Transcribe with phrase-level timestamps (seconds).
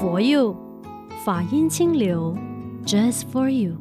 [0.00, 0.56] For You，
[1.26, 2.34] 法音清流
[2.86, 3.76] ，Just for you。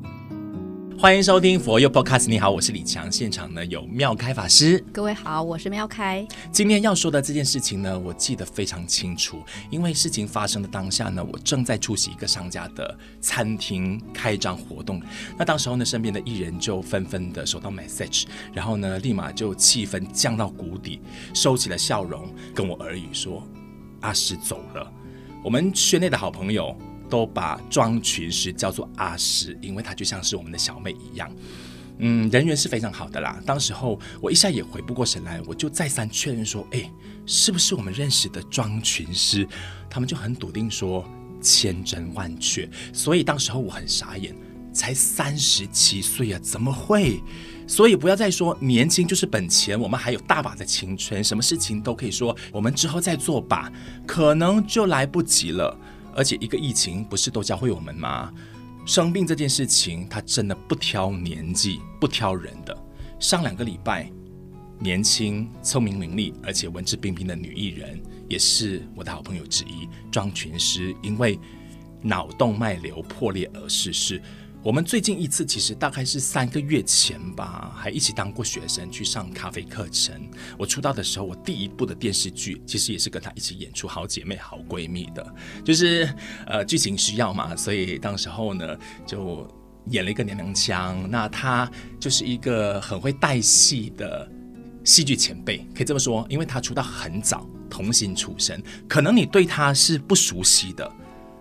[0.99, 2.27] 欢迎收听佛佑 Podcast。
[2.27, 3.09] 你好，我是李强。
[3.09, 4.83] 现场呢有妙开法师。
[4.91, 6.27] 各位好，我是妙开。
[6.51, 15.01] 今天要说的这件事情呢，我记得非常清楚，因为事情发生的当下呢，我正在出席一个商家的餐厅开张活动。
[15.37, 20.99] 那当时候呢，身边的艺人就纷纷的收到 message，然后呢，立马就气氛降到谷底，
[21.33, 23.41] 收起了笑容，跟我耳语说
[24.01, 24.91] ：“阿师走了。”
[25.43, 26.75] 我们圈内的好朋友。
[27.09, 31.27] 都把庄群师叫做阿师，因为他就像是我们的小妹一样，
[31.97, 33.41] 嗯，人缘是非常好的啦。
[33.47, 36.87] 当时候我一下也回不过神来，我就再三确认说，哎，
[37.25, 39.47] 是不是我们认识的庄群师？
[39.89, 41.03] 他们就很笃定说
[41.41, 42.69] 千真万确。
[42.93, 44.35] 所以当时候我很傻眼，
[44.71, 47.19] 才三十七岁啊，怎么会？
[47.69, 53.71] 所以不要再说年轻就是本钱，我们还有大把的青春，什么事情都可以说，我们之后再做吧，
[54.07, 55.77] 可能就来不及了。
[56.15, 58.33] 而且一个疫情不是都教会我们吗？
[58.87, 62.75] 生病这件事情，它真的不挑年纪、不挑人的。
[63.19, 64.11] 上两个礼拜，
[64.79, 71.39] 年轻、聪明伶俐，而且文质彬彬的女艺人，也是我的好朋友之一，庄群师，因为
[72.01, 74.19] 脑动脉瘤破裂而逝世。
[74.61, 80.21] 我们最近一次其实大概是三个月前吧，还一起当过学生去上咖啡课程。
[80.57, 86.13] 我出道的时候，我第一部的电视剧其实也是跟她一起演出，好姐妹、好闺蜜的，就是
[86.45, 89.47] 呃剧情需要嘛，所以当时候呢就
[89.91, 91.09] 演了一个娘娘腔。
[91.09, 94.29] 那她就是一个很会带戏的
[94.83, 100.91] 戏剧前辈，可以这么说，因为她出道很早，童星出身，可能你对她是不熟悉的，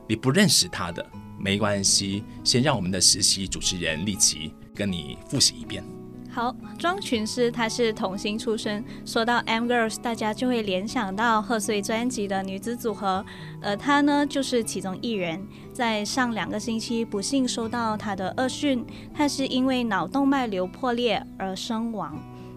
[0.08, 1.05] 你不认识她的。
[1.39, 5.83] 没关系，先让我们的实习主持人丽琪跟你复习一遍。
[6.31, 13.25] 好，庄群师她是童星出身，说到 M Girls，大家就会联想到贺岁专辑的女子组合，
[13.62, 15.44] 而她呢就是其中一人。
[15.72, 18.84] 在上两个星期不幸收到她的恶讯，
[19.15, 22.16] 她是因为脑动脉瘤破裂而身亡。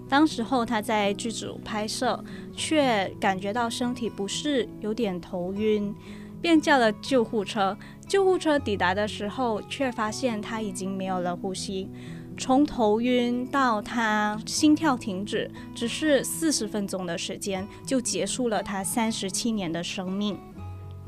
[0.09, 2.23] 当时候她在剧组拍摄，
[2.55, 5.95] 却感觉到身体不适，有点头晕。
[6.41, 7.77] 便叫了救护车。
[8.11, 11.89] 救护车抵达的时候，却发现他已经没有了呼吸。
[12.37, 20.37] 从头晕到他心跳停止，只是四十分钟的时间，就结束了他三十七年的生命。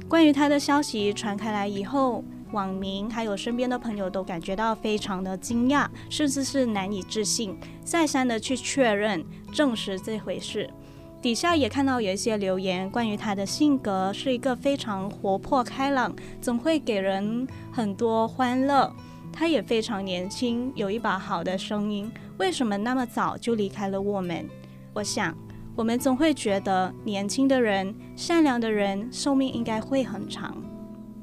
[0.08, 10.70] 关于他的消息传开来以后，网民还有身边的朋友都感觉到非常的惊讶，甚至是难以置信，再三的去确认证实这回事。
[11.24, 18.94] 底下也看到有一些留言，关于他的性格是一个非常活泼开朗，总会给人很多欢乐。
[19.32, 22.12] 他也非常年轻，有一把好的声音。
[22.40, 24.46] 为什么那么早就离开了我们？
[24.94, 25.34] 我想，
[25.78, 30.62] 我们总会觉得年轻的人、善良的人寿命应该会很长。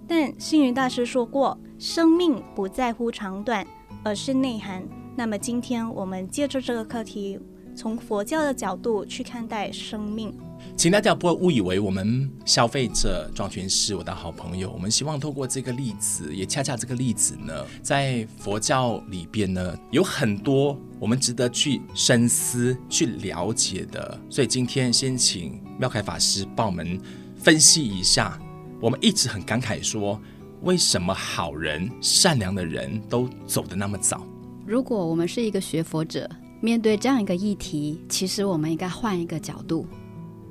[0.08, 3.66] 但星云大师说过，生命不在乎长短，
[4.02, 4.82] 而是内涵。
[5.14, 7.38] 那么今天我们借着这个课题。
[7.76, 10.34] 从佛教的角度去看待生命，
[10.76, 24.20] 请大家不要误以为我们消费者庄群师我的好朋友，我们希望透过这个例子，也恰恰这个例子呢，在佛教里边呢，有很多我们值得去深思、去了解的。
[24.28, 27.00] 所以今天先请妙凯法师帮我们
[27.36, 28.38] 分析一下。
[28.80, 30.20] 我们一直很感慨说，
[30.62, 34.26] 为什么好人、善良的人都走得那么早？
[34.66, 36.28] 如果我们是一个学佛者。
[36.60, 39.86] 面对这样一个议题，其实我们应该换一个角度。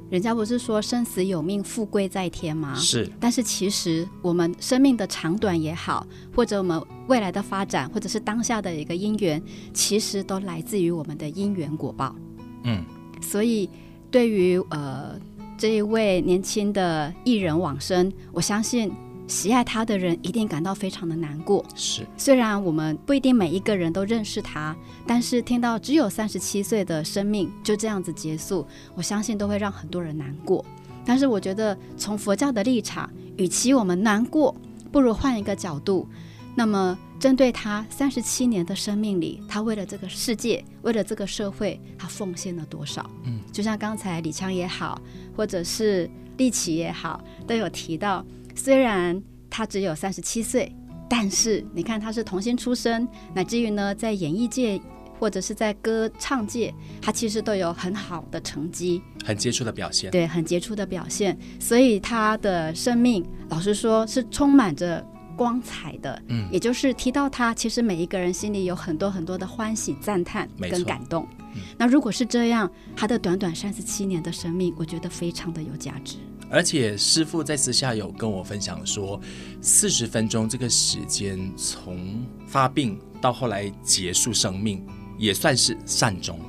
[0.09, 2.73] 人家不是说生死有命，富贵在天吗？
[2.75, 3.07] 是。
[3.19, 6.05] 但是其实我们生命的长短也好，
[6.35, 12.15] 或者我们未来的发展，或者是当下的一个因缘，其实都来自于我们的因缘果报。
[12.63, 12.83] 嗯。
[13.21, 13.69] 所以
[14.09, 15.19] 对于呃
[15.57, 18.91] 这一位年轻的艺人往生，我相信。
[19.29, 21.63] 喜爱他的人一定感到非常的难过。
[21.75, 24.75] 是，虽然我们不一定每一个人都认识他，
[25.05, 30.65] 但是听到只有三十七岁的生命就这样子结束，我相信都会让很多人难过。
[31.05, 34.53] 但是我觉得，从佛教的立场，与其我们难过，
[34.91, 36.07] 不如换一个角度。
[36.55, 43.07] 那么，针对他三十七年的生命里，他为了这个世界，为了这个社会，他奉献了多少？
[43.25, 44.99] 嗯，就像刚才李强也好，
[45.35, 48.25] 或者是丽琪也好，都有提到。
[48.59, 49.19] 虽然
[49.49, 50.75] 他只有三十七岁，
[51.09, 54.79] 但是你看他是童星出身，乃至于呢，在演艺界
[55.17, 60.11] 或者是在歌唱界，他其实都有很好的成绩，很杰出的表现。
[60.11, 61.39] 对，很杰出的表现。
[61.57, 65.03] 所以他的生命，老实说，是充满着
[65.37, 66.21] 光彩的。
[66.27, 71.25] 嗯，也就是提到他，其实每一个人心里有很多很多的欢喜、赞叹跟感动。
[71.55, 76.17] 嗯，那如果是这样，他的短短三十七年的生命，我觉得非常的有价值。
[76.49, 79.19] 而且师傅在私下有跟我分享说，
[79.61, 84.85] 四十分钟这个时间，从发病到后来结束生命，
[85.17, 86.39] 也算是善终。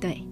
[0.00, 0.22] 对，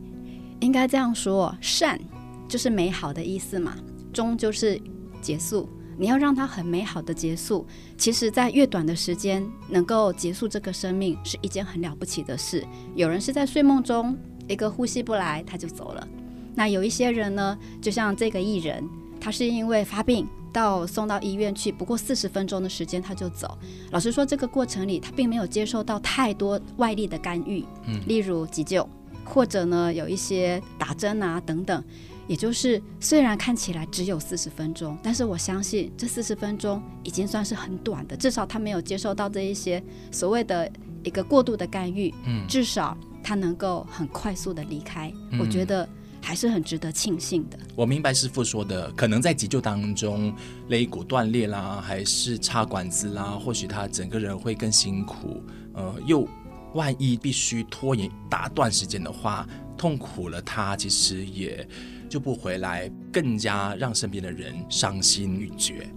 [0.61, 2.01] 应该这样说，善
[2.49, 3.77] 就是美好的意思嘛，
[4.13, 4.81] 终就是
[5.21, 5.69] 结束。
[5.99, 7.67] 你要让它很美好的结束，
[7.97, 12.67] 其实，在越短的时间能够结束这个生命，是一件很了不起的事。
[12.97, 14.17] 有人是在睡梦中，
[14.49, 16.09] 一个呼吸不来，他就走了。
[16.55, 18.83] 那有一些人呢，就像这个艺人，
[19.23, 23.57] 他是因为发病到送到医院去，不过四十分钟的时间他就走。
[23.93, 28.87] 老实说，这个过程里他并没有接受到太多外力的干预，嗯，例如急救，
[29.25, 31.81] 或者呢有一些打针啊等等。
[32.27, 38.17] 也就是，虽然看起来只有四十分钟，但是我相信这四十分钟已经算是很短的。
[38.17, 40.71] 至少他没有接受到这一些所谓的
[41.05, 45.87] 一个过度的干预，嗯，至少他能够很快速的离开，嗯，我觉得
[46.23, 47.59] 还是很值得庆幸的。
[47.77, 50.33] 我明白师傅说的，可能在急救当中
[50.69, 55.43] 肋骨断裂啦，还是插管子啦，或许他整个人会更辛苦。
[55.75, 56.27] 呃，又
[56.75, 59.47] 万一必须拖延大段时间的话，
[59.77, 61.69] 痛苦了他其实也。
[62.09, 65.91] 就不回来，更加让身边的人伤心欲绝。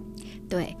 [0.48, 0.74] 对，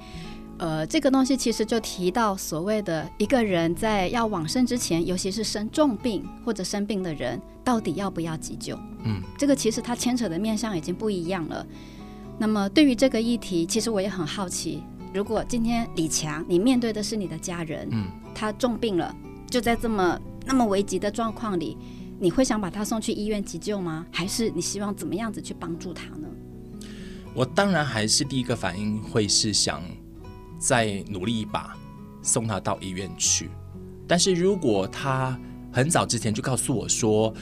[0.58, 8.78] 呃，这个东西其实就提到所谓的一个人在要往生之前，尤其是生重病或者生病的人，到底要不要急救？
[9.04, 11.66] 嗯，这个其实他牵扯的面向已经不一样了。
[12.38, 14.82] 那么对于这个议题，其实我也很好奇，
[15.12, 19.14] 如果今天李强，你面对的是你的家人，嗯，他重病了，
[19.50, 21.76] 就在这么那么危急的状况里。
[22.18, 24.06] 你会想把他送去医院急救吗？
[24.10, 26.26] 还是你希望怎么样子去帮助他呢？
[27.34, 29.82] 我当然还是第一个反应会是想
[30.58, 31.76] 再努力一把，
[32.22, 33.50] 送他到医院去。
[34.08, 35.38] 但是如果他
[35.72, 37.32] 很早之前就告诉我说，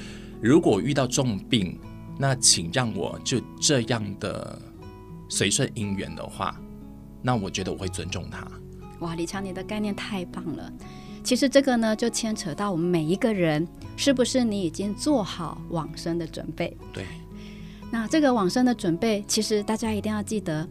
[0.40, 1.78] 如果遇到重病，
[2.18, 4.58] 那请让我就这样的
[5.28, 6.60] 随顺因缘的话，
[7.22, 8.46] 那我觉得我会尊重他。
[9.00, 10.72] 哇，李强，你的概念太棒了。
[11.22, 13.66] 其实这个呢，就牵扯到我们每一个人，
[13.96, 16.76] 是不是你已经做好往生的准备？
[16.92, 17.04] 对。
[17.90, 20.68] 那这个往生的准备，其实大家一定要记得，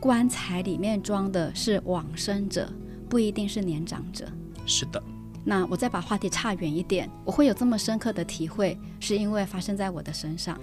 [0.00, 2.70] 棺材里面装的是往生者，
[3.08, 4.26] 不一定是年长者。
[4.66, 5.02] 是的。
[5.44, 10.58] 那我再把话题岔远一点，我会有这么深刻的体会，是因为发生在我的身上。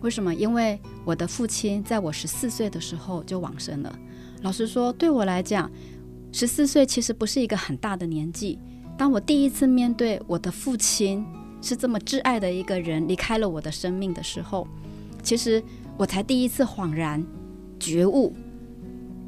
[0.00, 0.34] 为什么？
[0.34, 3.98] 因为我的父亲在我十四岁的时候就往生了。
[4.42, 5.70] 老实说，对我来讲，
[6.32, 8.58] 十四岁其实不是一个很大的年纪。
[8.98, 11.24] 当我第一次面对我的父亲
[11.62, 14.66] 是这么挚爱的一个人离开了我的生命的时候，
[15.22, 15.62] 其实
[15.96, 17.24] 我才第一次恍然
[17.78, 18.34] 觉悟，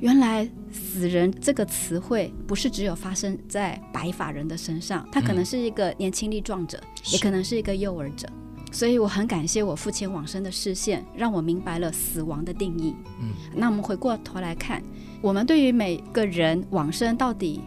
[0.01, 8.29] 原来死人这个词汇不是只有发生在白发人的身上，他可能是一个年轻力壮者，嗯，也可能是一个幼儿者。
[8.71, 12.95] 所以我很感谢我父亲往生的视线，让我明白了死亡的定义。
[13.21, 14.83] 嗯，那我们回过头来看。
[15.21, 17.61] 我们对于每个人往生到底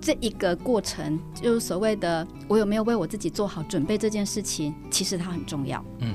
[0.00, 5.84] 这一个过程，就是所谓的我有没有为我自己做好准备这件事情，其实它很重要。
[5.98, 6.14] 嗯，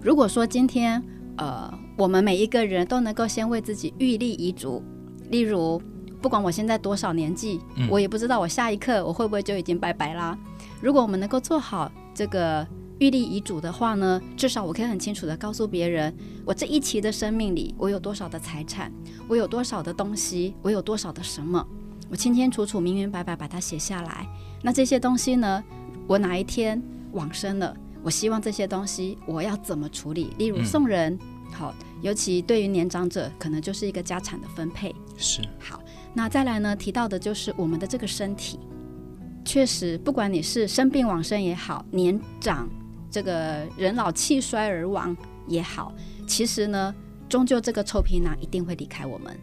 [0.00, 1.02] 如果说今天
[1.36, 4.82] 呃我们每一个人都能够先为自己预立遗嘱，
[5.32, 5.82] 例如
[6.20, 10.38] 不管我现在多少年纪，我也不知道我下一刻我会不会就已经拜拜啦。
[10.80, 12.64] 如果我们能够做好这个。
[12.98, 16.14] 预立遗嘱的话呢，至少我可以很清楚的告诉别人，
[16.44, 18.92] 我这一期的生命里，我有多少的财产，
[19.26, 21.66] 我有多少的东西，我有多少的什么，
[22.08, 24.28] 我清清楚楚、明明白白把它写下来。
[24.62, 25.64] 那这些东西呢，
[26.06, 30.30] 我哪一天往生了，我希望这些东西我要怎么处理？
[30.38, 31.18] 例如送人，嗯、
[31.52, 34.94] 好，尤其对于年长者，可能就是一个家产的分配。
[35.16, 35.40] 是。
[35.58, 35.82] 好，
[36.14, 38.58] 那再来呢，提到的就是我们的这个身体，
[39.44, 42.68] 确实，不管你是生病往生也好，年长。
[43.10, 45.14] 这个人老气衰而亡
[45.46, 45.92] 也好，
[46.26, 46.94] 其实呢，
[47.28, 49.38] 终究这个臭皮囊一定会离开我们，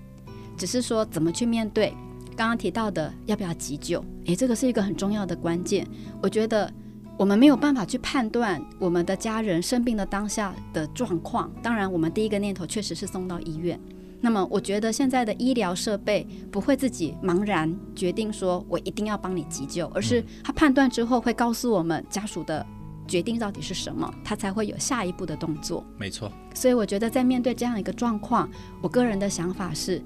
[0.58, 1.94] 只是说怎么去面对。
[2.36, 5.86] 刚刚提到的要不要急救，诶，这个是一个很重要的关键。
[6.20, 6.74] 我觉得
[7.20, 11.52] 我们没有办法去判断我们的家人生病的当下的状况。
[11.62, 13.78] 当然，我们第一个念头确实是送到医院。
[14.22, 22.66] 那么，我觉得现在的医疗设备不会自己茫然决定说我一定要帮你急救，而是他判断之后会告诉我们家属的。
[23.06, 25.84] 决定到底是什么，他才会有下一步的动作。
[25.98, 28.48] 没错，所以我觉得在面对这样一个状况，
[28.82, 30.00] 我个人的想法是，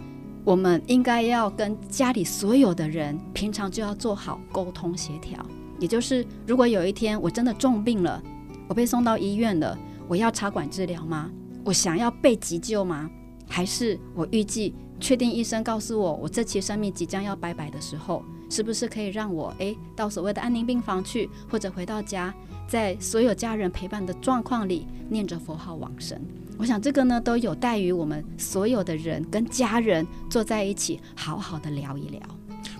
[0.45, 5.45] 我们应该要跟家里所有的人平常就要做好沟通协调。
[5.83, 8.23] 也就是，如果有一天我真的重病了，
[8.69, 11.29] 我被送到医院了，我要插管治疗吗？
[11.65, 13.11] 我想要被急救吗？
[13.49, 22.33] 还是我预计确定医生告诉我，我这期生命即将要拜拜的时候，是不是可以让我诶到所谓的安宁病房去，或者回到家？
[22.65, 26.17] 在所有家人陪伴的状况里，念着佛号往生。
[26.57, 32.21] 我想这个呢，都有待于我们所有的人跟家人坐在一起，好好的聊一聊。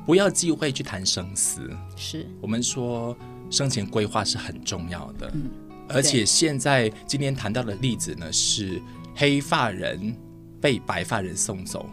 [0.05, 3.15] 不要忌讳去谈生死，是我们说
[3.49, 5.31] 生前规划是很重要的。
[5.33, 5.49] 嗯，
[5.89, 8.81] 而且现在今天谈到的例子呢，是
[9.15, 10.15] 黑发人
[10.59, 11.85] 被白发人送走，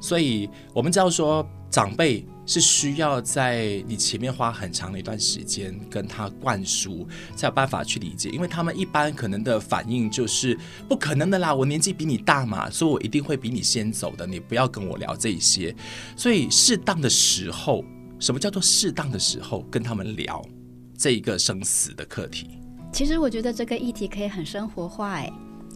[0.00, 2.26] 所以我们知道说长辈。
[2.44, 7.06] 是需要在你前面花很长的一段时间跟他灌输，
[7.36, 10.58] 才有办法去理解，因为他们一般可能的反应就是
[10.88, 15.74] 不可能的啦，我年纪比你大嘛，所以我一定会比你先走的，你不要跟我聊这些。
[16.16, 17.84] 所以适当的时候，
[18.18, 20.44] 什么叫做适当的时候跟他们聊
[20.96, 22.58] 这一个生死的课题？
[22.92, 25.32] 其实我觉得这个议题可以很生活化，诶，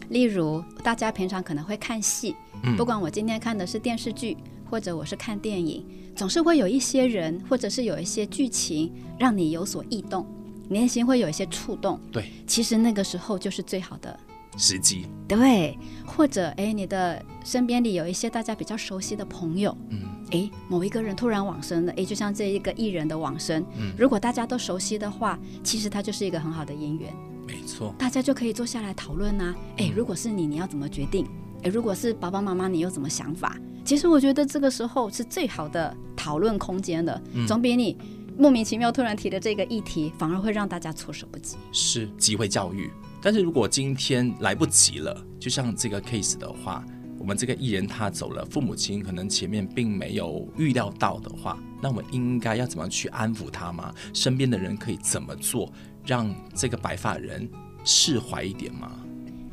[0.09, 2.35] 例如大家平常可能会看戏，
[2.77, 4.37] 不管我今天看的是电视剧，
[4.69, 5.85] 或者我是看电影。
[6.15, 10.25] 总是会有一些人，或者是有一些剧情，让你有所异动，
[10.67, 11.99] 内心会有一些触动。
[12.11, 14.19] 对，其实那个时候就是最好的
[14.57, 15.05] 时机。
[15.27, 19.99] 对，或者哎，你的身边里有一些大家比较熟悉的朋友，嗯，
[20.31, 27.13] 哎，某一个人突然往生了，哎，就像这一个艺人的往生，嗯，如果大家都熟悉的话，其实他就是一个很好的姻缘。
[27.45, 31.27] 没错，大家就可以坐下来讨论啊，哎，如果是你，你要怎么决定？
[31.63, 33.57] 哎，如果是爸爸妈妈，你有什么想法？
[33.83, 37.97] 其实我觉得这个时候是最好的讨论空间的，嗯、总比你
[38.37, 41.57] 莫名其妙突然提的这个议题，反而会让大家措手不及。
[41.71, 46.83] 是机会教育，但是如果今天来不及了，就像这个 case 的话，
[47.17, 53.93] 我们这个艺人他走了，父母亲可能前面并没有预料到的话，那我们应该要怎么去安抚他吗？
[54.13, 55.71] 身边的人可以怎么做，
[56.05, 57.49] 让这个白发人
[57.83, 58.91] 释怀一点吗？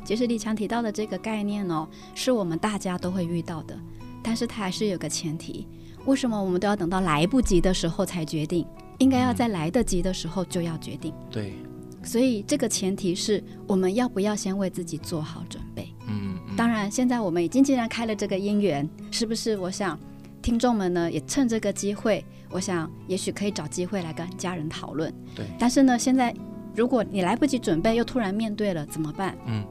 [0.05, 3.77] 其实李强提到的这个概念哦，是我们大家都会遇到的。
[4.23, 5.67] 但是它还是有个前提，
[6.05, 8.67] 为什么我们都要等到来不及的时候才决定？
[8.99, 11.13] 应该要在来得及的时候就要决定。
[11.31, 11.55] 对，
[12.03, 15.93] 所以这个前提是我们要不要先为自己做好准备？
[16.07, 19.59] 嗯，嗯，当然，现在我们已经既然开了这个姻缘，是不是？
[19.59, 19.99] 我想
[20.41, 25.13] 听众们呢也趁这个机会，我想也许可以找机会来跟家人讨论。
[25.35, 26.33] 对，但是呢，现在
[26.75, 29.37] 如果你来不及准备，又突然面对了，怎么办？
[29.47, 29.65] 嗯，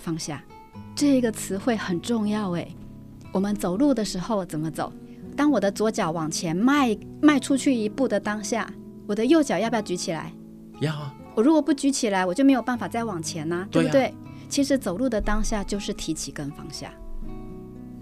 [0.00, 0.42] 放下
[0.96, 2.74] 这个词汇很重要诶。
[3.32, 4.92] 我们走路的时候怎么走？
[5.36, 8.68] 当我的左脚往前迈迈出去一步的当下，
[9.06, 10.32] 我的右脚要不要举起来？
[10.80, 11.14] 要啊。
[11.36, 14.12] 我如果不举起来，我就没有办法再往前呐、啊，对不对？
[14.48, 16.92] 其实走路的当下就是提起跟放下。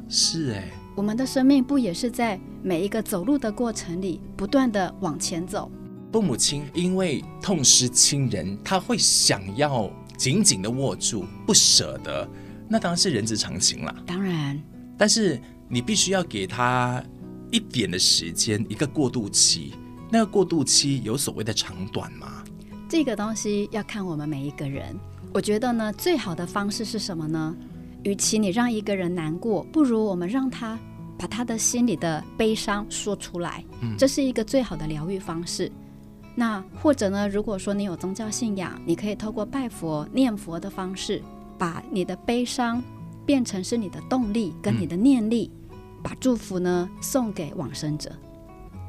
[0.09, 0.71] 是哎。
[0.97, 5.71] 我们的生命不也是在每一个走路的过程里不断的往前走？
[6.11, 12.28] 父母亲因为痛失亲人，他会想要紧紧的握住，不舍得，
[12.68, 13.94] 那当然是人之常情了。
[14.04, 14.60] 当然。
[14.98, 17.02] 但是你必须要给他
[17.52, 19.72] 一点的时间，一个过渡期。
[20.10, 22.42] 那个过渡期有所谓的长短吗？
[22.88, 24.94] 这个东西要看我们每一个人。
[25.32, 27.54] 我觉得呢，最好的方式是什么呢？
[28.02, 30.78] 与其你让一个人难过，不如我们让他
[31.18, 33.62] 把他的心里的悲伤说出来。
[33.82, 35.70] 嗯，这是一个最好的疗愈方式。
[36.38, 41.21] 那或者呢，如果说你有宗教信仰，你可以透过拜佛、念佛的方式，
[41.59, 42.83] 把你的悲伤。
[43.26, 48.11] 变成是你的动力跟你的念力，嗯、把祝福呢送给往生者。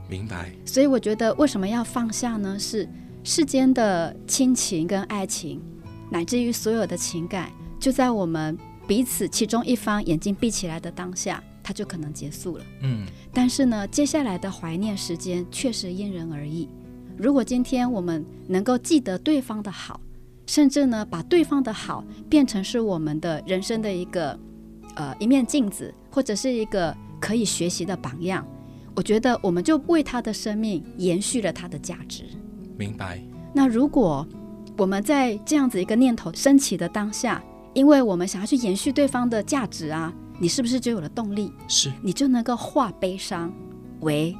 [0.08, 0.50] 明白。
[0.66, 2.58] 所以我觉得为什么要放下呢？
[2.58, 2.88] 是
[3.22, 5.62] 世间的亲情跟爱情，
[6.10, 7.52] 乃至于所有的情感，
[7.82, 12.64] 就在我们彼此其中一方眼睛闭起来的当下，它就可能结束了。
[12.84, 13.06] 嗯。
[13.34, 16.70] 但是呢，接下来的怀念时间确实因人而异。
[17.20, 20.00] 如果今天我们能够记得对方的好。
[20.48, 24.36] 甚至呢，把对方的好变成是我们的人生的一个，
[24.96, 28.44] 呃，一面镜子，或者是一个可以学习的榜样。
[28.96, 32.24] 我觉得我们就为他的生命延续了他的价值。
[32.76, 33.22] 明白。
[33.54, 34.28] 那如果
[34.76, 37.44] 我们在这样子一个念头升起的当下，
[37.76, 41.54] 因为我们想要去延续对方的价值啊，你是不是就有了动力？
[41.68, 41.92] 是。
[42.02, 43.54] 你就能够化悲伤
[44.00, 44.36] 为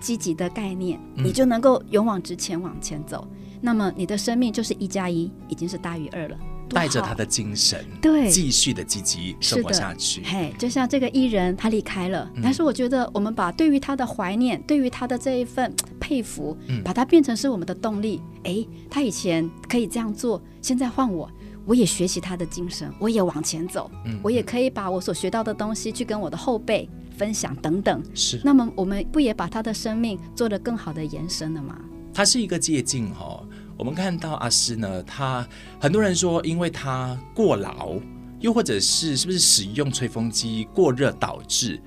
[0.00, 3.26] 积极的概念，嗯、你就能够勇往直前往前走。
[3.60, 6.38] 那么你的生命就是一加一，已经是大于二了。
[6.68, 10.20] 带着他的精神，对，继续的积极生活下去。
[10.24, 18.20] 嘿，就像这个艺人，他离开了，嗯、但是我觉得我们把对于他的怀念，对于他的这一份 佩服，嗯、把它变成是我们的动力。
[18.42, 21.30] 哎，他以前可以这样做，现在换我，
[21.64, 23.88] 我也学习他的精神，我也往前走。
[24.04, 28.02] 嗯，我也可以把我所学到的东西去跟我的后辈分享等等。
[28.14, 31.78] 是，那么我们不也把他的生命做得更好的延伸了吗？
[32.12, 33.46] 它是一个借镜哦。
[33.78, 35.46] 我们看到阿诗呢，他
[35.78, 37.94] 很多人说，因为他过劳，
[38.40, 41.78] 又或者是是不是使用吹风机过热导致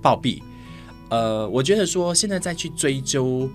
[0.00, 0.40] 暴毙？
[1.08, 3.48] 呃，我觉得说现在再去追究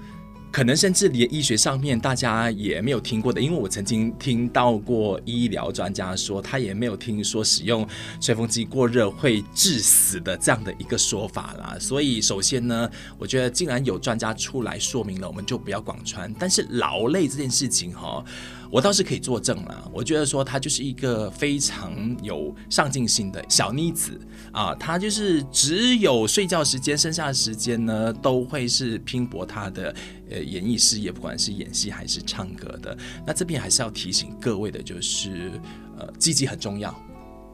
[0.52, 7.88] 可能甚至连医学上面大家也没有听过的，因为我曾经听到过医疗专家说，他也没有听说使用
[8.20, 11.78] 吹风机过热会致死的这样的一个说法啦。
[11.80, 16.34] 所以，首先呢，我觉得既然有专家出来说明了，我们就不要广传。
[16.38, 18.24] 但是劳累这件事情哈。
[18.72, 24.18] 我倒是可以作证了，我觉得说她就是一个非常有上进心的小妮子
[24.54, 29.94] 啊，她就是只有睡觉时间，剩下的时间呢都会是拼搏她的
[30.30, 32.98] 呃演艺事业，不管是演戏还是唱歌的。
[33.28, 35.52] 那这边还是要提醒各位的，就是
[36.00, 36.98] 呃积极很重要，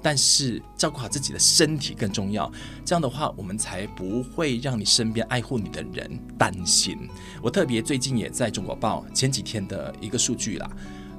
[0.03, 2.51] 但是照顾好自己的身体更重要。
[2.86, 6.07] 这样的话，我们才不会让你身边爱护你的人
[6.38, 6.95] 担心。
[7.41, 10.69] 我特别最近也在中国报前几天的一个数据啦。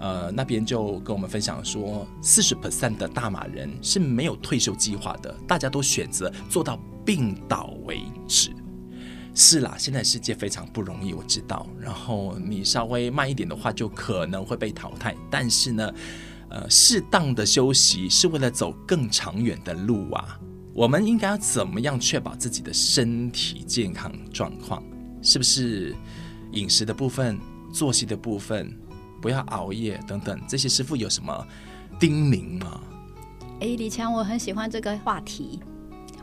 [0.01, 8.51] 呃，那边就跟我们分享说，四十 percent 的大马人是没有退休计划的，大家都选择做到病倒为止。
[9.35, 11.67] 是啦，现在世界非常不容易，我知道。
[11.81, 15.15] 然后你稍微慢一点的话，就可能会被淘汰。
[15.31, 15.95] 但是呢，
[16.51, 20.39] 呃，适当的休息是为了走更长远的路啊。
[20.75, 24.83] 我们应该要怎么样确保自己的身体健康状况？
[25.23, 25.95] 是不是
[26.53, 27.39] 饮食的部分、
[27.73, 28.73] 作息的部分？
[29.21, 31.47] 不要熬夜等等，这些师傅有什么
[31.99, 32.81] 叮咛吗？
[33.61, 35.61] 哎，李强，我很喜欢这个话题，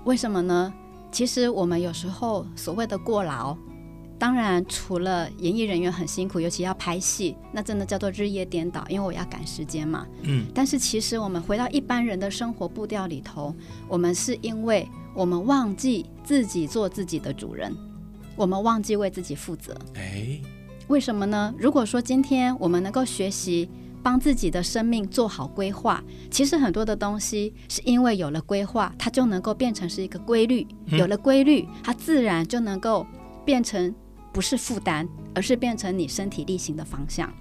[0.06, 0.74] 为什么呢？
[1.12, 3.58] 其实我们有时候所谓的过劳，
[4.18, 10.06] 当然除了演艺人员很辛苦，尤其要拍戏，那真的叫做日夜颠倒，因为我要赶时间嘛。
[10.24, 10.46] 嗯。
[10.54, 13.54] 但是其实我们回到一般人的生活步调里头，
[13.88, 17.76] 我们是因为我们忘记自己做自己的主人，
[18.36, 19.78] 我们忘记为自己负责。
[19.96, 20.40] 哎。
[20.88, 21.54] 为什么呢？
[21.58, 23.68] 如果说今天我们能够学习
[24.04, 30.68] 帮自己的生命做好规划，其实很多的东西是因为有了规划，它就能够变成是一个规律。
[30.86, 33.06] 有了规律，它自然就能够
[33.44, 33.94] 变成
[34.32, 37.34] 不是负担，而是变成你身体力行的方向。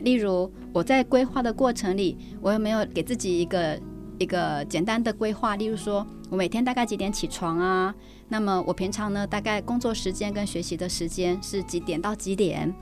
[0.00, 3.80] 例如，我在规划的过程里，我有没有给自己一个
[4.18, 5.54] 一个简单的规划？
[5.54, 7.94] 例如说，我每天大概几点起床啊？
[8.28, 12.74] 那么我平常呢，大概工作时间跟学习的时间是几点到几点？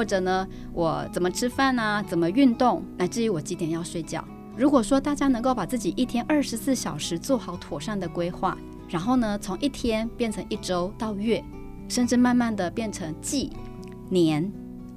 [0.00, 2.02] 或者呢，我怎么吃饭啊？
[2.02, 2.82] 怎么运动？
[2.96, 4.24] 乃至于我几点要睡觉？
[4.56, 8.56] 如果说大家能够把自己一天二十四小时做好妥善的规划，
[8.88, 11.44] 然后呢，从一天变成一周到月，
[11.86, 13.52] 甚至慢慢的变成季、
[14.08, 14.50] 年，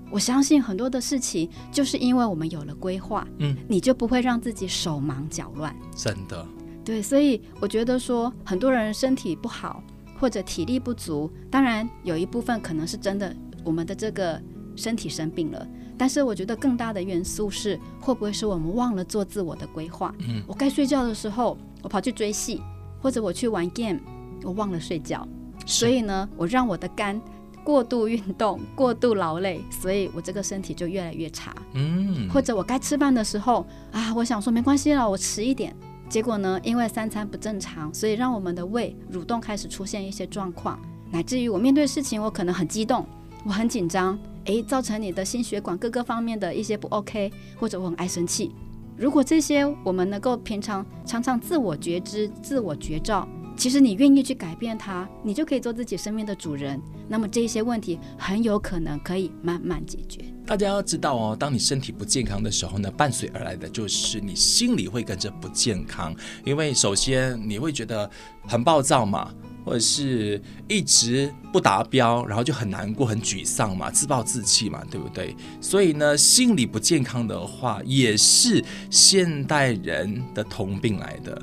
[0.09, 5.75] 我相信很多的事情就是因为我们有了规划，嗯，你就不会让自己手忙脚乱。
[5.93, 6.47] 真的，
[6.85, 9.83] 对，所以我觉得说很多人身体不好
[10.17, 13.35] 或者体力不足，当然有一部分可能是真的，
[13.65, 14.41] 我们的这个。
[14.75, 20.13] 身体生病了，但是我觉得更大的元素是，会不会是我们忘了做自我的规划？
[20.19, 22.61] 嗯，我该睡觉的时候，我跑去追戏，
[23.01, 23.99] 或者我去玩 game，
[24.43, 25.27] 我忘了睡觉。
[25.65, 27.21] 所以呢，我让我的肝
[27.63, 31.55] 过度运动、 过度劳累，所以我这个身体就越来越差。
[31.73, 35.75] 嗯，或者我该吃饭的时候啊，我想说没关系了，我迟一点。
[36.09, 40.77] 结果呢，因为三餐不正常，所以让我们的胃蠕动开始出现一些状况，
[41.09, 43.05] 乃至于我面对事情，我可能很激动，
[43.45, 44.19] 我很紧张。
[44.45, 48.51] 诶，造成你的心血管各个方面的一些不 OK，或者我很爱生气。
[48.97, 53.27] 如果这些我们能够平常常常自我觉知、自我觉照，
[53.57, 56.79] 其实你愿意去改变它，你就可以做自己生命的主人。
[57.07, 60.21] 那么这些问题很有可能可以慢慢解决。
[60.45, 68.09] 大家要知道哦，当你身体不健康的时候呢，伴随而来的就是你心里会跟着不健康，因为首先你会觉得
[68.47, 69.33] 很暴躁嘛。
[69.65, 75.35] 或者是一直不达标，然后就很难过、很沮丧嘛，自暴自弃嘛，对不对？
[75.61, 81.41] 所以呢，心理不健康的话，也是现代人的通病来的。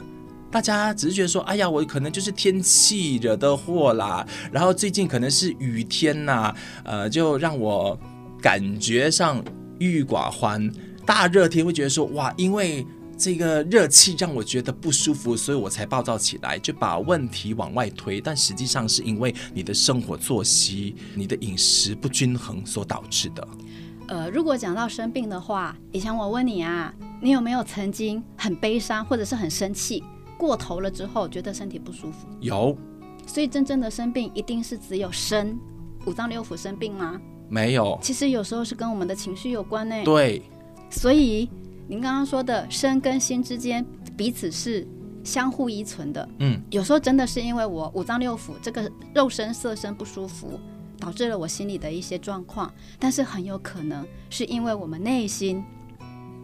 [0.50, 6.54] 大家只是觉得说，哎呀，我可能就是天气惹的祸啦，然后最近可能是雨天呐，
[6.84, 7.98] 呃，就让我
[8.42, 9.42] 感觉上
[9.78, 10.70] 郁郁寡欢。
[11.06, 12.86] 大热天会觉得说，哇，因为。
[13.20, 18.18] 这个热气让我觉得不舒服，所以我才暴躁起来，就把问题往外推。
[18.18, 23.46] 但实际上是因为你的生活作息、你的饮食不均衡所导致的。
[24.08, 30.02] 呃，如果讲到生病的话，以前我问你啊，你有没有曾经很悲伤或者是很生气
[30.38, 32.26] 过头了之后，觉得身体不舒服？
[32.40, 32.74] 有。
[33.26, 35.58] 所以真正的生病一定是只有身
[36.06, 37.20] 五脏六腑生病吗？
[37.50, 37.98] 没有。
[38.00, 39.94] 其实有时候是跟我们的情绪有关呢。
[40.06, 40.42] 对。
[40.88, 41.46] 所以。
[41.90, 43.84] 您刚刚说的身跟心之间
[44.16, 44.86] 彼此是
[45.24, 50.56] 相互依存的，嗯，有时候真的是因为我五脏六腑这个肉身色身不舒服，
[51.00, 55.64] 导致了我心里的一些状况，但是很有可能是因为我们内心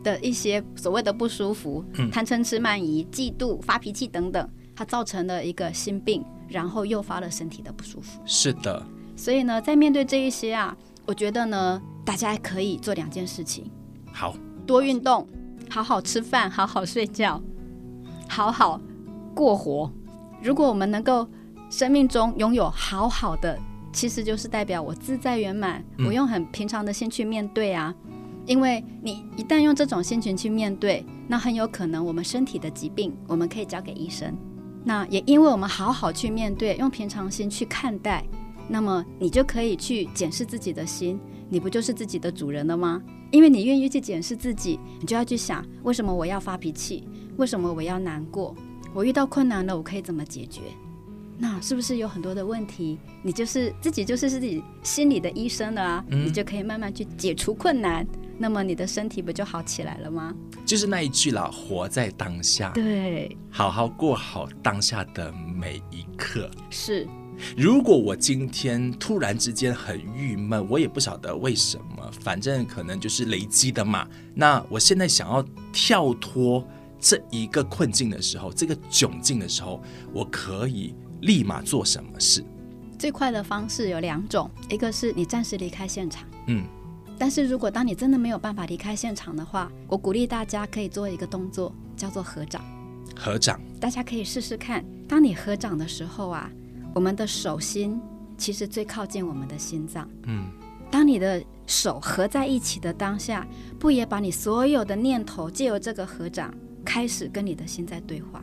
[0.02, 8.20] 的一些所谓的不舒服，嗯，贪嗔痴慢疑、嫉妒、发脾气等等，它造成了一个心病，然后诱发了身体的不舒服。
[8.26, 10.76] 是的，所以呢，在面对这一些啊。
[11.06, 13.70] 我觉得呢，大家可以做两件事情。
[14.12, 14.34] 好，
[14.66, 15.26] 多运动，
[15.70, 17.40] 好好吃饭，好好睡觉，
[18.28, 18.80] 好好
[19.34, 19.90] 过活。
[20.42, 21.26] 如果我们能够
[21.70, 23.58] 生命中拥有好好的，
[23.92, 27.94] 其实就是代表我自在圆满，我用很平常的心去面对啊。
[28.44, 34.36] 因为你一旦用这种心情去面对，那很有可能我们身体的疾病，我们可以交给医生。
[34.84, 38.24] 那也因为我们好好去面对，用平常心去看待，
[38.68, 43.02] 那么你就可以去检视自己的心，你不就是自己的主人了吗？
[43.30, 47.06] 因为你愿意去检视自己，你就要去想，为什么我要发脾气？
[47.36, 48.54] 为什么我要难过？
[48.94, 50.62] 我遇到困难了，我可以怎么解决？
[51.38, 52.98] 那是不是有很多的问题？
[53.22, 58.06] 你就是自己就是自己心里的医生了啊，嗯、你就可以慢慢去解除困难。
[58.38, 60.34] 那么你的身体不就好起来了吗？
[60.64, 66.50] 就是那一句了，活在当下，对，好好过好当下的每一刻。
[66.70, 67.06] 是，
[67.56, 74.06] 如果我今天突然之间很郁闷，我也不晓得为什么，反正可能就是累积的嘛。
[74.34, 76.66] 那我现在想要跳脱
[76.98, 82.44] 这一个困境的时候，这个窘境的时候，我可以立马做什么事？
[82.98, 86.64] 最快的方式有两种，一个是你暂时离开现场，嗯。
[87.18, 92.62] 但是如果当你真的没有办法离开现场的话，我鼓励大家可以做一个动作，叫做合掌。
[93.14, 94.84] 合掌，大家可以试试看。
[95.08, 96.50] 当你合掌的时候啊，
[96.96, 98.00] 我们的手心
[98.38, 100.08] 其实最靠近我们的心脏。
[100.22, 100.46] 嗯。
[100.90, 103.46] 当你的手合在一起的当下，
[103.78, 106.54] 不也把你所有的念头借由这个合掌
[106.86, 108.42] 开始跟你的心在对话，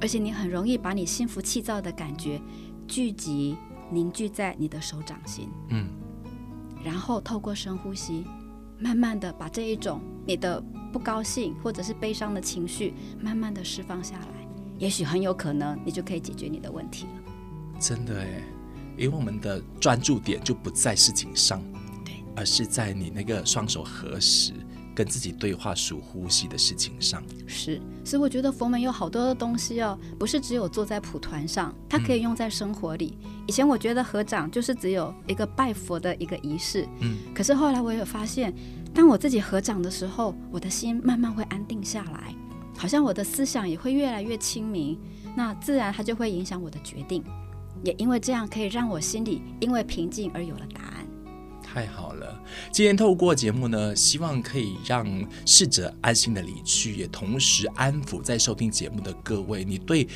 [0.00, 2.42] 而且你很容易把你心浮气躁的感觉
[2.88, 3.56] 聚集
[3.88, 5.48] 凝聚在你的手掌心。
[5.68, 5.88] 嗯。
[6.82, 8.26] 然后透过深呼吸，
[8.80, 10.60] 慢慢的把这一种你的
[10.92, 17.22] 不高兴或者是悲伤的情绪，慢慢的释放下来，也许很有可能你就可以解决你的问题了。
[17.78, 18.42] 真的哎，
[18.96, 21.62] 因为我们的专注点就不在事情上，
[22.04, 24.52] 对，而是在你那个双手合十。
[24.94, 33.18] 跟自己对话、数呼吸的事情上，是，所以我觉得佛门有好多的东西哦，不是只有坐在蒲团上，它可以用在生活里。
[33.22, 38.54] 嗯、以前我觉得合掌就是只有一个拜佛的一个仪式，嗯，可是后来我有发现，
[38.94, 42.34] 当我自己合掌的时候，我的心慢慢会安定下来，
[42.78, 44.98] 好像我的思想也会越来越清明，
[45.36, 47.22] 那自然它就会影响我的决定，
[47.84, 51.06] 也因为这样可以让我心里因为平静而有了答案。
[51.62, 55.06] 太好了，今天透过节目呢，希望可以让
[55.44, 59.62] 逝者安心的离去，也同时安抚在收听节目的各位。
[59.62, 60.08] 你对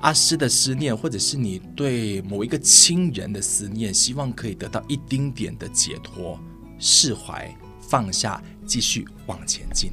[0.00, 6.36] 阿诗的思念，或者是你对某一个亲人的思念，希望可以得到一丁点的解脱、
[6.80, 7.48] 释怀、
[7.80, 9.92] 放下，继续往前进。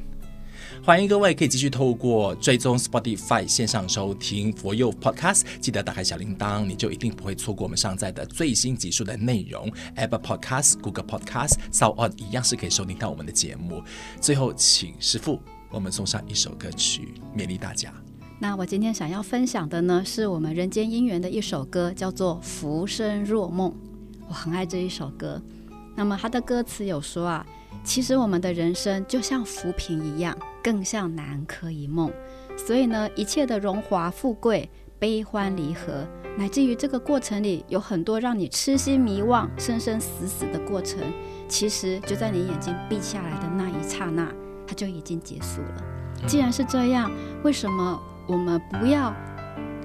[0.84, 9.70] 欢迎各位可以继续透过追踪 Spotify 线上收听佛佑 Podcast，记得打开小铃铛，你就一定不会错过我们上载的最新集数的内容。
[9.94, 13.80] Apple Podcast、Google Podcast、SoundOn 一样是可以收听到我们的节目。
[14.20, 15.40] 最后，请师傅
[15.70, 17.94] 我们送上一首歌曲，勉励大家。
[18.40, 23.70] 那我今天想要分享的呢，是我们人间姻缘的一首歌，叫做《浮生若梦》。
[24.26, 25.40] 我很爱这一首歌。
[25.94, 27.46] 那么它的歌词有说啊。
[27.84, 32.10] 其实我们的人生就像浮萍一样，更像南柯一梦。
[32.56, 36.06] 所以呢，一切的荣华富贵、悲欢离合，
[36.38, 41.00] 乃至于这个过程里有很多让你痴心迷惘、生生死死的过程，
[41.48, 44.28] 其实就在你眼睛闭下来的那一刹那，
[44.66, 45.82] 它就已经结束了。
[46.26, 47.10] 既然是这样，
[47.42, 49.12] 为什么我们不要？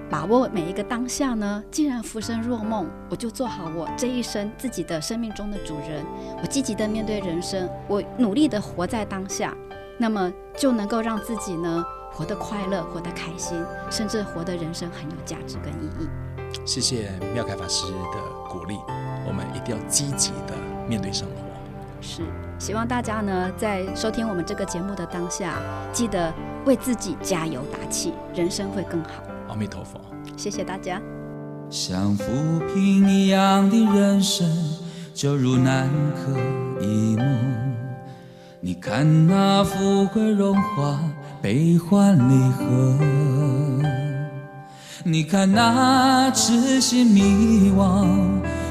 [0.09, 1.61] 把握每一个当下呢？
[1.69, 6.05] 既然浮生若梦，我就做好我这一生自己的生命中的主人。
[6.41, 9.53] 我积极的面对人生，我努力的活在当下，
[9.97, 16.07] 那么就能够让自己呢活得快乐，活得开心，甚至活得人生很有价值跟意义。
[16.65, 18.77] 谢谢妙开法师的鼓励，
[19.27, 20.55] 我们一定要积极的
[20.87, 21.33] 面对生活。
[21.99, 22.21] 是，
[22.59, 25.55] 希望大家呢在收听我们这个节目的当下，
[25.91, 26.33] 记得
[26.65, 29.23] 为自己加油打气，人生会更好。
[29.49, 29.99] 阿弥陀佛，
[30.37, 31.01] 谢谢大家。
[31.69, 32.23] 像浮
[32.73, 34.47] 萍一样的人生，
[35.13, 36.31] 就如南柯
[36.81, 37.66] 一梦。
[38.59, 40.99] 你看那富贵荣华，
[41.43, 42.97] 悲欢离合。
[45.03, 48.07] 你看那痴心迷惘，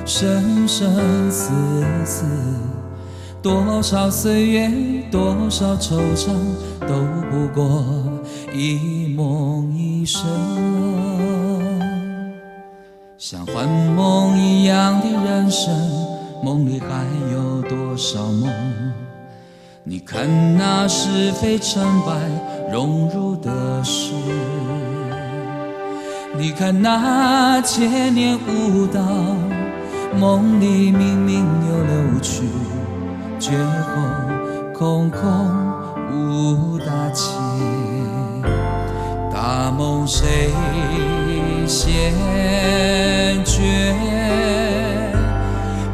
[0.05, 1.53] 生生死
[2.05, 2.25] 死。
[3.41, 4.71] 多少岁月，
[5.09, 6.33] 多少惆怅，
[6.81, 7.85] 都不过
[8.53, 10.27] 一梦一生。
[13.17, 15.73] 像幻梦一样的人生，
[16.43, 18.53] 梦里还有多少梦？
[19.89, 20.27] 你看
[20.59, 22.13] 那是非成败
[22.73, 24.11] 荣辱的事，
[26.37, 29.01] 你看那千年舞蹈，
[30.19, 32.43] 梦里明明又流去。
[33.39, 33.93] 绝后
[34.77, 35.21] 空空
[36.11, 37.33] 无大千，
[39.33, 40.51] 大梦谁
[41.65, 42.13] 先
[43.45, 43.95] 觉？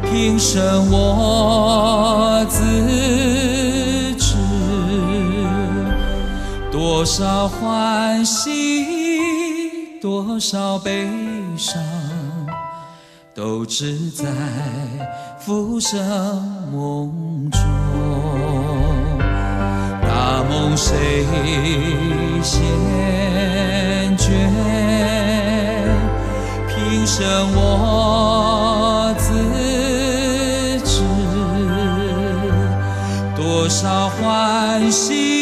[0.01, 2.63] 平生我自
[7.03, 11.05] 多少欢喜，多少悲
[11.57, 11.83] 伤。
[13.35, 14.23] 都只在
[15.37, 15.99] 浮生
[16.71, 17.59] 梦中，
[20.01, 21.25] 大梦谁
[22.41, 22.63] 先
[24.17, 24.31] 觉？
[26.69, 29.33] 平生我自
[30.85, 31.01] 知，
[33.35, 35.32] 多少欢喜，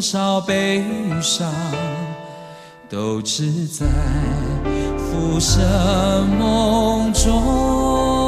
[0.00, 0.84] 少悲
[1.20, 1.52] 伤，
[2.88, 3.86] 都只在。
[5.10, 8.19] 浮生梦中。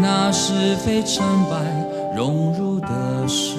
[0.00, 1.56] 那是非成败
[2.14, 2.88] 荣辱的
[3.26, 3.56] 事，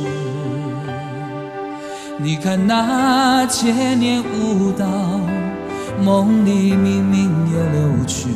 [2.18, 4.86] 你看那千年舞蹈，
[6.02, 8.30] 梦里明明又流去，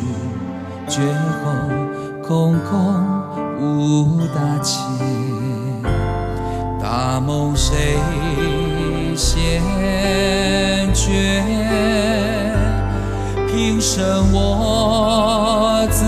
[0.87, 1.01] 绝
[1.41, 1.51] 后
[2.21, 2.69] 空空
[3.59, 4.81] 无大千，
[6.81, 7.97] 大梦谁
[9.15, 9.61] 先
[10.93, 11.41] 觉？
[13.47, 16.03] 平生我自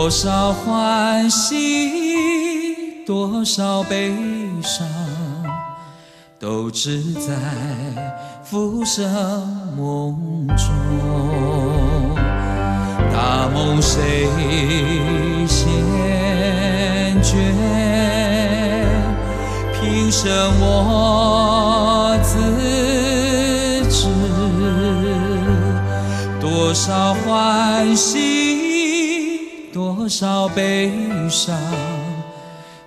[0.00, 4.14] 多少欢喜，多少悲
[4.62, 4.86] 伤，
[6.38, 7.32] 都只在
[8.44, 9.04] 浮生
[9.76, 12.14] 梦中。
[13.12, 14.28] 大梦谁
[15.48, 15.68] 先
[17.20, 17.34] 觉？
[19.80, 20.30] 平生
[20.60, 22.38] 我自
[23.90, 24.06] 知，
[26.40, 28.47] 多少欢喜，
[30.08, 30.90] 少悲
[31.28, 31.54] 伤，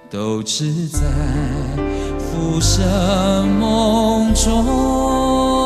[0.10, 1.00] 都只在
[2.18, 5.61] 浮生梦中。